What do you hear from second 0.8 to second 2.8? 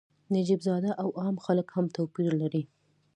او عام خلک هم توپیر لري.